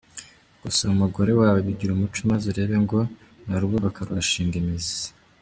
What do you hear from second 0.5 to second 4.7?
Gusoma umugore wawe bigire umuco maze urebe ngo murarwubaka rugashinga